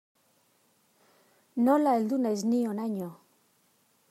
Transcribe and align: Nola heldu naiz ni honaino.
Nola 1.67 1.93
heldu 1.99 2.19
naiz 2.25 2.41
ni 2.49 2.65
honaino. 2.71 3.11